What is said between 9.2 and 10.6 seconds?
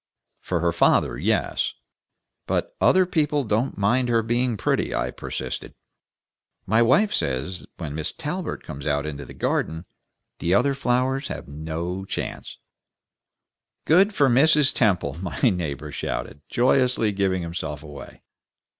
the garden, the